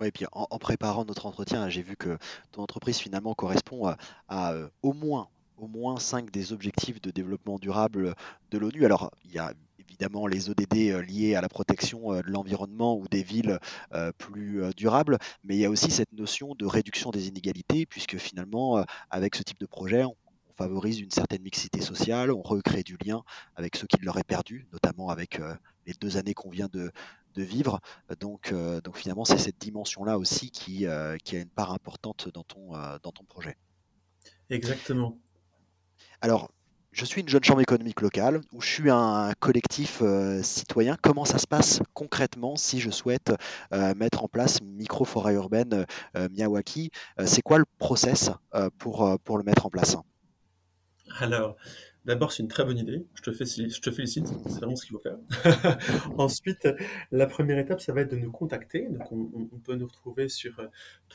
[0.00, 2.18] Oui, et puis en, préparant notre entretien, j'ai vu que
[2.50, 3.86] ton entreprise finalement correspond
[4.28, 5.28] à, euh, au moins
[5.60, 8.14] au moins cinq des objectifs de développement durable
[8.50, 8.84] de l'ONU.
[8.84, 12.96] Alors, il y a évidemment les ODD euh, liés à la protection euh, de l'environnement
[12.96, 13.58] ou des villes
[13.92, 18.18] euh, plus durables, mais il y a aussi cette notion de réduction des inégalités, puisque
[18.18, 20.16] finalement, avec ce type de projet, on
[20.56, 23.22] favorise une certaine mixité sociale, on recrée du lien
[23.56, 25.40] avec ceux qui l'auraient perdu, notamment avec
[25.86, 26.92] les deux années qu'on vient de,
[27.36, 27.80] vivre.
[28.20, 28.52] Donc,
[28.84, 30.86] donc finalement, c'est cette dimension-là aussi qui,
[31.24, 33.56] qui, a une part importante dans ton, dans ton projet.
[34.50, 35.18] Exactement.
[36.20, 36.50] Alors,
[36.92, 40.96] je suis une jeune chambre économique locale où je suis un collectif euh, citoyen.
[41.00, 43.32] Comment ça se passe concrètement si je souhaite
[43.72, 46.90] euh, mettre en place micro-forêt urbaine euh, Miyawaki
[47.26, 48.30] C'est quoi le process
[48.78, 49.96] pour, pour le mettre en place?
[52.10, 53.06] D'abord, c'est une très bonne idée.
[53.14, 54.26] Je te, félicite.
[54.26, 55.16] C'est vraiment ce qu'il faut faire.
[56.18, 56.68] Ensuite,
[57.12, 58.88] la première étape, ça va être de nous contacter.
[58.88, 60.66] Donc, on, peut nous retrouver sur euh,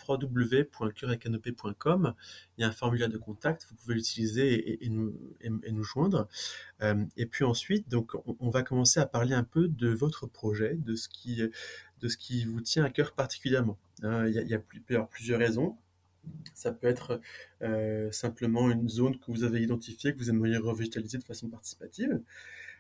[0.07, 2.13] www.curecanopé.com.
[2.57, 3.67] Il y a un formulaire de contact.
[3.69, 6.29] Vous pouvez l'utiliser et, nous, et, joindre.
[6.81, 10.75] Euh, et puis ensuite, donc, on, va commencer à parler un peu de votre projet,
[10.75, 11.41] de ce qui,
[11.99, 13.77] de ce qui vous tient à cœur particulièrement.
[14.01, 15.75] Hein, il y a plusieurs raisons.
[16.53, 17.21] Ça peut être
[17.61, 22.21] euh, simplement une zone que vous avez identifiée, que vous aimeriez revitaliser de façon participative.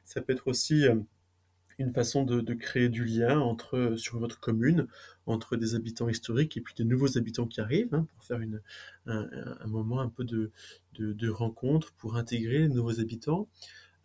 [0.03, 0.95] Ça peut être aussi euh,
[1.77, 4.87] une façon de, créer du lien entre, sur votre commune,
[5.25, 8.39] entre des habitants historiques et puis des nouveaux habitants qui arrivent, hein, pour faire
[9.07, 13.49] un, moment un peu de, rencontre, pour intégrer les nouveaux habitants.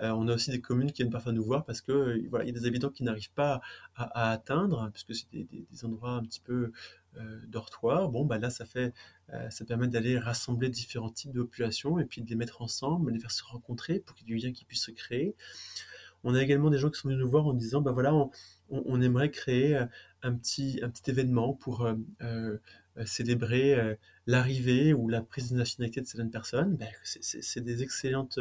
[0.00, 2.48] Euh, on a aussi des communes qui viennent parfois nous voir parce que voilà, il
[2.48, 3.60] y a des habitants qui n'arrivent pas
[3.94, 6.72] à, atteindre, puisque c'est des, endroits un petit peu
[7.16, 8.94] euh, dortoir, bon, bah là, ça fait,
[9.32, 13.12] euh, ça permet d'aller rassembler différents types de populations et puis de les mettre ensemble,
[13.12, 15.34] les faire se rencontrer pour qu'il y ait du lien qui puisse se créer.
[16.22, 18.14] On a également des gens qui sont venus nous voir en disant, bah voilà,
[18.68, 19.86] on, aimerait créer euh,
[20.22, 21.88] un petit, événement pour
[23.06, 23.96] célébrer
[24.26, 26.76] l'arrivée ou la prise de nationalité de certaines personnes.
[26.76, 28.38] Bah, c'est des excellentes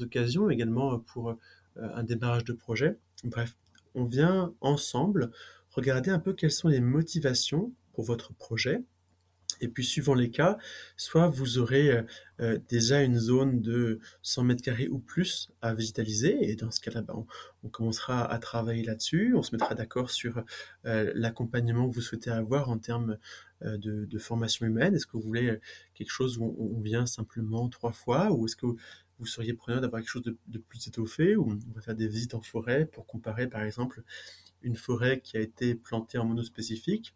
[0.00, 1.34] occasions également pour
[1.76, 2.98] un démarrage de projet.
[3.24, 3.56] Bref,
[3.94, 5.30] on vient ensemble
[5.72, 8.82] regardez un peu quelles sont les motivations pour votre projet.
[9.60, 10.58] Et puis, suivant les cas,
[10.96, 12.02] soit vous aurez euh,
[12.40, 16.80] euh, déjà une zone de 100 mètres carrés ou plus à végétaliser, et dans ce
[16.80, 17.24] cas-là, ben,
[17.62, 20.42] on, commencera à travailler là-dessus, on se mettra d'accord sur
[20.84, 23.18] euh, l'accompagnement que vous souhaitez avoir en termes
[23.60, 24.96] de, formation humaine.
[24.96, 25.56] Est-ce que vous voulez
[25.94, 30.02] quelque chose où on, vient simplement trois fois, ou est-ce que vous seriez preneur d'avoir
[30.02, 33.06] quelque chose de, de, plus étoffé, ou on va faire des visites en forêt pour
[33.06, 34.02] comparer, par exemple,
[34.62, 37.14] une forêt qui a été plantée en monospécifique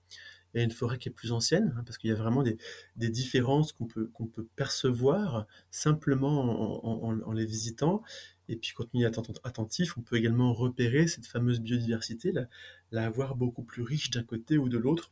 [0.55, 2.57] et une forêt qui est plus ancienne, hein, parce qu'il y a vraiment des,
[2.97, 4.11] différences qu'on peut,
[4.57, 8.03] percevoir simplement en, les visitant.
[8.49, 12.47] Et puis quand on y est attentif, on peut également repérer cette fameuse biodiversité, la,
[12.91, 15.11] la voir beaucoup plus riche d'un côté ou de l'autre.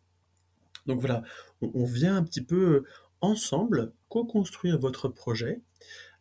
[0.86, 1.22] Donc voilà,
[1.60, 2.84] on, vient un petit peu
[3.20, 5.60] ensemble co-construire votre projet.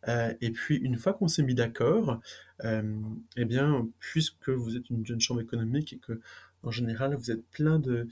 [0.08, 2.20] Euh, et puis une fois qu'on s'est mis d'accord,
[2.64, 3.00] euh,
[3.36, 6.20] eh bien, puisque vous êtes une jeune chambre économique et que
[6.62, 8.08] en général, vous êtes plein de,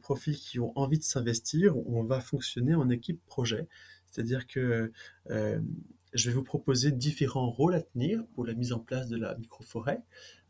[0.00, 1.76] profils qui ont envie de s'investir.
[1.86, 3.68] On va fonctionner en équipe projet.
[4.10, 4.90] C'est-à-dire que
[5.30, 5.60] euh,
[6.14, 9.36] je vais vous proposer différents rôles à tenir pour la mise en place de la
[9.36, 10.02] microforêt.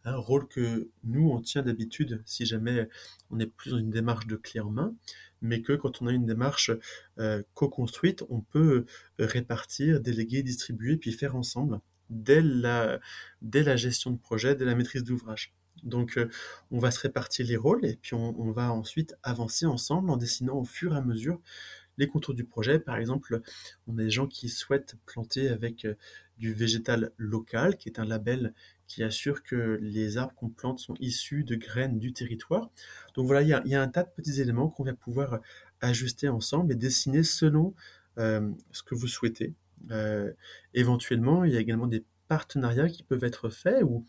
[0.05, 2.89] Un rôle que nous, on tient d'habitude si jamais
[3.31, 4.95] on est plus dans une démarche de clé en main,
[5.43, 6.71] mais que quand on a une démarche
[7.19, 8.85] euh, co-construite, on peut
[9.19, 15.55] répartir, déléguer, distribuer, puis faire ensemble dès la, gestion de projet, dès la maîtrise d'ouvrage.
[15.83, 16.29] Donc euh,
[16.71, 20.57] on va se répartir les rôles et puis on, va ensuite avancer ensemble en dessinant
[20.59, 21.41] au fur et à mesure
[21.97, 22.79] les contours du projet.
[22.79, 23.41] Par exemple,
[23.87, 25.95] on a des gens qui souhaitent planter avec euh,
[26.39, 28.55] du végétal local, qui est un label
[28.91, 32.71] qui assure que les arbres qu'on plante sont issus de graines du territoire.
[33.15, 35.39] Donc voilà, il y a, un tas de petits éléments qu'on va pouvoir
[35.81, 37.73] ajuster ensemble et dessiner selon
[38.19, 39.55] euh, ce que vous souhaitez.
[39.93, 40.33] Euh,
[40.75, 44.05] éventuellement, il y a également des partenariats qui peuvent être faits où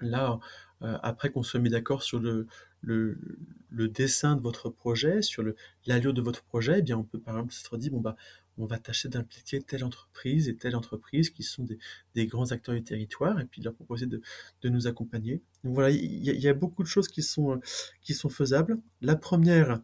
[0.00, 0.38] là,
[0.80, 2.46] euh, après qu'on soit mis d'accord sur le,
[2.80, 5.44] le, dessin de votre projet, sur
[5.84, 8.16] l'allure de votre projet, eh bien on peut par exemple se dire, bon, bah,
[8.58, 11.66] on va tâcher d'impliquer telle entreprise et telle entreprise qui sont
[12.14, 14.20] des, grands acteurs du territoire et puis de leur proposer de,
[14.64, 15.40] nous accompagner.
[15.64, 17.60] Donc voilà, il y, a beaucoup de choses qui sont,
[18.02, 18.78] qui sont faisables.
[19.00, 19.80] La première,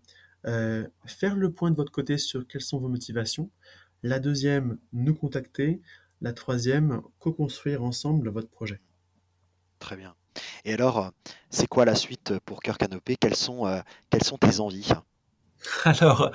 [0.46, 3.50] euh, faire le point de votre côté sur quelles sont vos motivations.
[4.02, 5.80] La deuxième, nous contacter.
[6.20, 8.80] La troisième, co-construire ensemble votre projet.
[9.78, 10.14] Très bien.
[10.64, 11.12] Et alors,
[11.50, 13.16] c'est quoi la suite pour Cœur Canopé?
[13.16, 14.90] Quelles sont, euh, quelles sont tes envies?
[15.84, 16.30] Alors,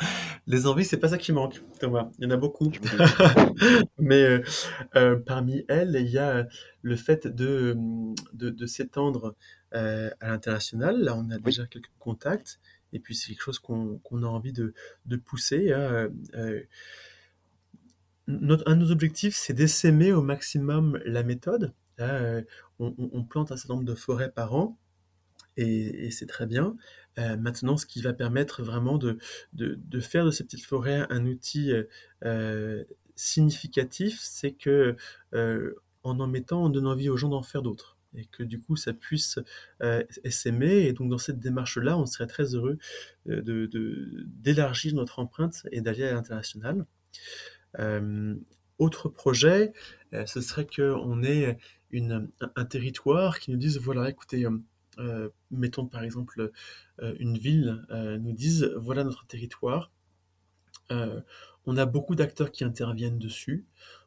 [0.49, 2.09] les envies, c'est pas ça qui manque, Thomas.
[2.19, 2.69] Il y en a beaucoup.
[3.97, 4.43] Mais euh,
[4.97, 6.47] euh, parmi elles, il y a
[6.81, 7.77] le fait de,
[8.33, 9.35] de, s'étendre
[9.71, 10.99] à l'international.
[10.99, 12.59] Là, on a déjà quelques contacts.
[12.91, 14.73] Et puis, c'est quelque chose qu'on a envie de,
[15.05, 15.71] de pousser.
[15.71, 16.09] Hein,
[18.27, 21.73] un de nos objectifs, c'est d'essaimer au maximum la méthode.
[21.99, 22.41] Euh,
[22.79, 24.77] on, plante un certain nombre de forêts par an,
[25.57, 26.75] et, c'est très bien.
[27.17, 29.17] Euh, maintenant, ce qui va permettre vraiment de,
[29.99, 31.73] faire de ces petites forêts un outil
[32.23, 32.83] euh,
[33.15, 34.95] significatif, c'est que
[36.03, 38.75] en en mettant, on donne envie aux gens d'en faire d'autres et que du coup
[38.75, 39.37] ça puisse
[40.29, 40.87] s'aimer.
[40.87, 42.77] Et donc dans cette démarche-là, on serait très heureux
[43.25, 46.85] d'élargir notre empreinte et d'aller à l'international.
[47.77, 48.35] Euh,
[48.77, 49.73] autre projet,
[50.25, 51.57] ce serait qu'on ait
[52.55, 54.45] un, territoire qui nous dise, voilà, écoutez,
[55.51, 56.51] mettons par exemple
[57.19, 57.85] une ville,
[58.19, 59.91] nous dise, voilà notre territoire,
[60.89, 63.65] on a beaucoup d'acteurs qui interviennent dessus,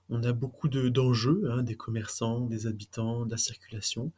[0.08, 4.12] on a beaucoup d'enjeux, hein, des commerçants, des habitants, de la circulation.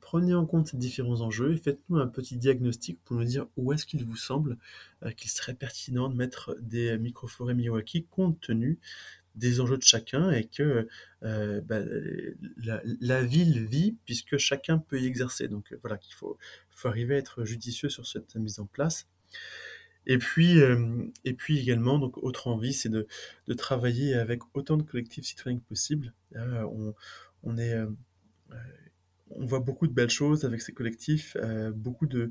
[0.00, 3.72] prenez en compte ces différents enjeux et faites-nous un petit diagnostic pour nous dire où
[3.72, 4.58] est-ce qu'il vous semble
[5.16, 8.78] qu'il serait pertinent de mettre des microforêts Miyawaki compte tenu
[9.38, 10.88] des enjeux de chacun et que
[11.22, 11.80] euh, bah,
[13.00, 15.48] la, ville vit puisque chacun peut y exercer.
[15.48, 16.38] Donc euh, voilà qu'il faut,
[16.70, 19.06] faut arriver à être judicieux sur cette mise en place.
[20.06, 23.06] Et puis, euh, et puis également, donc, autre envie, c'est de,
[23.46, 26.14] de, travailler avec autant de collectifs citoyens que possible.
[26.34, 26.94] on,
[27.42, 27.76] on, est,
[29.30, 32.30] on voit beaucoup de belles choses avec ces collectifs, euh, beaucoup de,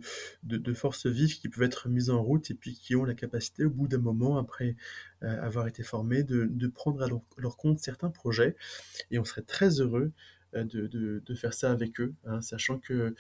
[0.74, 3.70] forces vives qui peuvent être mises en route et puis qui ont la capacité, au
[3.70, 4.76] bout d'un moment, après
[5.24, 8.56] euh, avoir été formés, de, prendre à leur, compte certains projets.
[9.12, 10.12] Et on serait très heureux
[10.56, 13.16] euh, de, faire ça avec eux, hein, sachant que,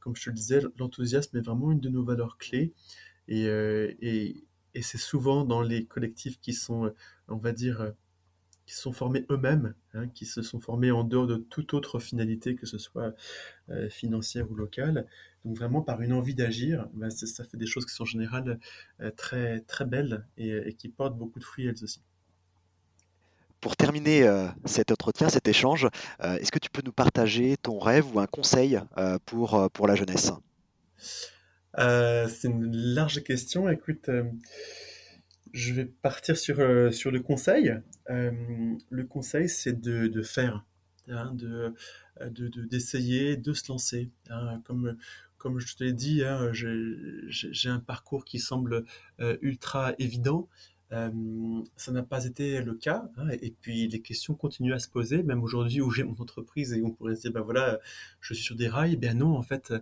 [0.00, 2.72] comme je te le disais, l'enthousiasme est vraiment une de nos valeurs clés.
[3.28, 3.44] Et
[4.82, 6.92] c'est souvent dans les collectifs qui sont,
[7.28, 7.92] on va dire,
[8.68, 11.98] qui se sont formés eux-mêmes, hein, qui se sont formés en dehors de toute autre
[11.98, 13.14] finalité, que ce soit
[13.70, 15.06] euh, financière ou locale.
[15.46, 18.60] Donc vraiment par une envie d'agir, ben, ça fait des choses qui sont en général
[19.00, 22.02] euh, très, très belles et, qui portent beaucoup de fruits elles aussi.
[23.62, 25.88] Pour terminer euh, cet entretien, cet échange,
[26.22, 28.78] est-ce que tu peux nous partager ton rêve ou un conseil
[29.24, 30.30] pour, pour la jeunesse?
[31.74, 33.66] C'est une large question.
[33.70, 34.10] Écoute,
[35.52, 37.74] je vais partir sur, euh, sur le conseil.
[38.10, 38.32] Euh,
[38.90, 40.64] le conseil, c'est de, de faire,
[41.08, 41.74] hein, de,
[42.66, 44.10] d'essayer, de, se lancer.
[44.30, 44.60] Hein.
[44.64, 44.96] comme,
[45.36, 48.84] comme je te l'ai dit, hein, j'ai, un parcours qui semble
[49.20, 50.48] euh, ultra évident.
[50.90, 53.10] Ça n'a pas été le cas.
[53.16, 56.72] Hein, et puis les questions continuent à se poser, même aujourd'hui où j'ai mon entreprise
[56.72, 57.78] et on pourrait se dire, ben voilà,
[58.20, 58.94] je suis sur des rails.
[58.94, 59.74] Eh bien non, en fait,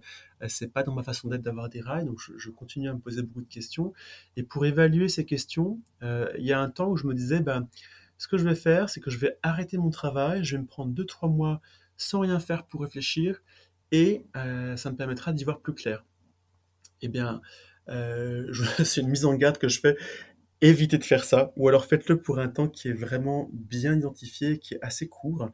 [0.48, 2.04] c'est pas dans ma façon d'être d'avoir des rails.
[2.04, 3.92] Donc je, continue à me poser beaucoup de questions.
[4.36, 7.68] Et pour évaluer ces questions, il y a un temps où je me disais, ben,
[8.18, 10.66] ce que je vais faire, c'est que je vais arrêter mon travail, je vais me
[10.66, 11.60] prendre 2-3 mois
[11.96, 13.42] sans rien faire pour réfléchir
[13.92, 16.04] et ça me permettra d'y voir plus clair.
[17.02, 17.40] Eh bien,
[17.88, 18.52] euh,
[18.84, 19.96] c'est une mise en garde que je fais
[20.60, 24.58] évitez de faire ça, ou alors faites-le pour un temps qui est vraiment bien identifié,
[24.58, 25.50] qui est assez court.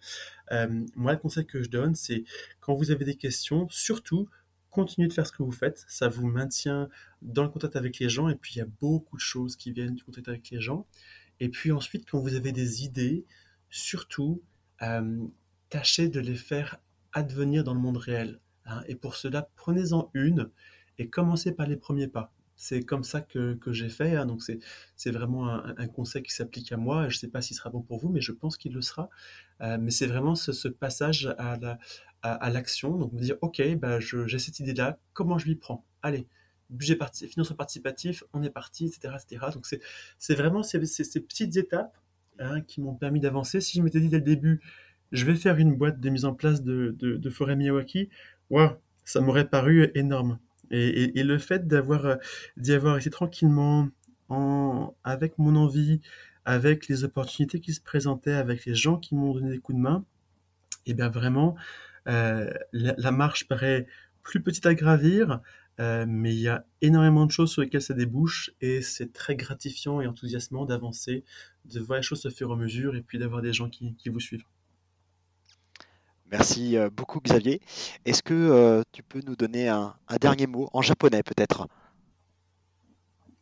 [0.53, 2.25] Euh, moi, le conseil que je donne, c'est
[2.61, 4.29] quand vous avez des questions, surtout,
[4.71, 5.85] continuez de faire ce que vous faites.
[5.89, 6.89] Ça vous maintient
[7.21, 9.73] dans le contact avec les gens, et puis il y a beaucoup de choses qui
[9.73, 10.87] viennent du contact avec les gens.
[11.41, 13.27] Et puis ensuite, quand vous avez des idées,
[13.71, 14.43] surtout,
[14.83, 15.27] euh,
[15.69, 16.79] tâchez de les faire
[17.13, 18.41] advenir dans le monde réel.
[18.67, 18.83] Hein.
[18.87, 20.51] Et pour cela, prenez-en une
[20.99, 22.33] et commencez par les premiers pas.
[22.63, 24.15] C'est comme ça que, que j'ai fait.
[24.15, 24.41] Hein, donc,
[24.95, 27.09] c'est vraiment un, conseil qui s'applique à moi.
[27.09, 29.11] Je ne sais pas s'il sera bon pour vous, mais je pense qu'il le sera.
[29.63, 31.57] Euh, mais c'est vraiment ce, passage à
[32.53, 32.95] l'action.
[32.95, 35.01] À, donc, me dire, OK, bah, j'ai cette idée-là.
[35.13, 35.85] Comment je m'y prends?
[36.03, 36.29] Allez,
[36.71, 39.17] budget parti, financement participatif, on est parti, etc.
[39.21, 39.47] etc.
[39.53, 39.67] Donc,
[40.19, 41.99] c'est vraiment ces, ces, ces, petites étapes
[42.39, 43.61] hein, qui m'ont permis d'avancer.
[43.61, 44.61] Si je m'étais dit dès le début,
[45.11, 48.09] je vais faire une boîte de mise en place de, de, de forêt Miyawaki,
[48.51, 48.71] wow,
[49.05, 50.39] ça m'aurait paru énorme.
[50.73, 52.17] Et, le fait d'avoir euh,
[52.57, 53.89] d'y avoir été tranquillement,
[54.29, 56.01] en, avec mon envie,
[56.45, 59.83] avec les opportunités qui se présentaient, avec les gens qui m'ont donné des coups de
[59.83, 60.05] main,
[60.87, 61.55] et eh bien vraiment,
[62.09, 63.87] euh, la, marche paraît
[64.23, 65.41] plus petite à gravir,
[65.81, 69.37] euh, mais il y a énormément de choses sur lesquelles ça débouche et c'est très
[69.37, 71.25] gratifiant et enthousiasmant d'avancer,
[71.67, 74.21] de voir les choses se faire en mesure et puis d'avoir des gens qui vous
[74.21, 74.45] suivent.
[76.33, 77.61] Merci euh, beaucoup Xavier.
[78.07, 81.69] Est-ce que euh, tu peux nous donner un, dernier mot en japonais peut-être?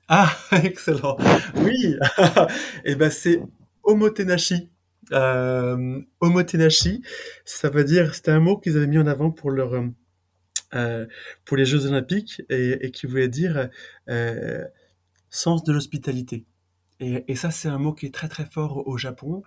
[0.09, 1.17] Ah, excellent.
[1.55, 1.99] Oui, et
[2.85, 3.41] eh ben c'est
[3.85, 4.73] omotenashi.
[5.13, 7.03] Euh, omotenashi,
[7.45, 9.73] ça veut dire, c'était un mot qu'ils avaient mis en avant pour leur
[11.45, 13.71] pour les Jeux Olympiques et, qui voulait dire
[15.31, 16.45] sens de l'hospitalité.
[17.01, 19.43] Et, ça, c'est un mot qui est très très fort au Japon.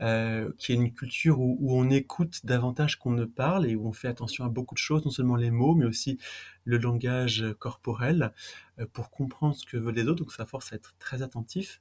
[0.00, 3.92] Euh, qui est une culture où, on écoute davantage qu'on ne parle et où on
[3.92, 6.18] fait attention à beaucoup de choses, non seulement les mots, mais aussi
[6.64, 8.32] le langage corporel,
[8.78, 10.20] euh, pour comprendre ce que veulent les autres.
[10.20, 11.80] Donc ça force à être très attentif.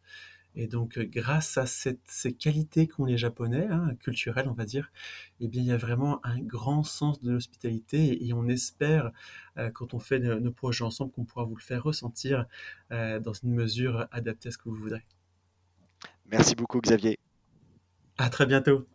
[0.55, 4.91] Et donc, euh, grâce à ces qualités qu'ont les Japonais, hein, culturelles, on va dire,
[5.39, 9.11] eh bien, il y a vraiment un grand sens de l'hospitalité et, on espère,
[9.73, 12.45] quand on fait nos projets ensemble, qu'on pourra vous le faire ressentir
[12.89, 15.03] dans une mesure adaptée à ce que vous voudrez.
[16.25, 17.19] Merci beaucoup, Xavier.
[18.17, 18.87] À très bientôt.